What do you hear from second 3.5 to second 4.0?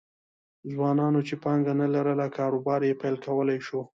شو